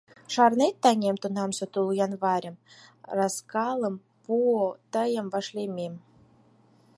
Шарнет, 0.33 0.75
таҥем, 0.83 1.15
тунамсе 1.21 1.65
тул 1.73 1.87
январьым, 2.05 2.55
Рыскалым 3.17 3.95
пуо 4.23 4.65
тыйым 4.93 5.27
вашлиймем. 5.33 5.93